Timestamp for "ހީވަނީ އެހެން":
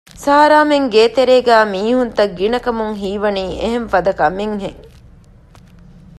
3.01-3.87